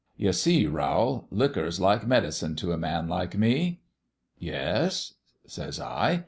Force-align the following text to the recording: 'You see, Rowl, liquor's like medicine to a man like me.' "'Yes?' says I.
'You 0.17 0.33
see, 0.33 0.65
Rowl, 0.65 1.27
liquor's 1.29 1.79
like 1.79 2.07
medicine 2.07 2.55
to 2.55 2.71
a 2.71 2.77
man 2.79 3.07
like 3.07 3.37
me.' 3.37 3.81
"'Yes?' 4.39 5.13
says 5.45 5.79
I. 5.79 6.19